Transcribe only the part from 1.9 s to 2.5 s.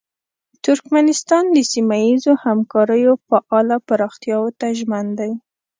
ییزو